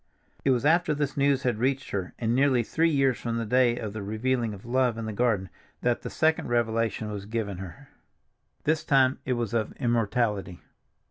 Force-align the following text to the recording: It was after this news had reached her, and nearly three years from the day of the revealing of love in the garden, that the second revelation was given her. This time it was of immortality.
It 0.43 0.49
was 0.49 0.65
after 0.65 0.95
this 0.95 1.15
news 1.15 1.43
had 1.43 1.59
reached 1.59 1.91
her, 1.91 2.15
and 2.17 2.33
nearly 2.33 2.63
three 2.63 2.89
years 2.89 3.19
from 3.19 3.37
the 3.37 3.45
day 3.45 3.77
of 3.77 3.93
the 3.93 4.01
revealing 4.01 4.51
of 4.51 4.65
love 4.65 4.97
in 4.97 5.05
the 5.05 5.13
garden, 5.13 5.47
that 5.81 6.01
the 6.01 6.09
second 6.09 6.47
revelation 6.47 7.11
was 7.11 7.27
given 7.27 7.59
her. 7.59 7.87
This 8.63 8.83
time 8.83 9.19
it 9.25 9.33
was 9.33 9.53
of 9.53 9.73
immortality. 9.73 10.63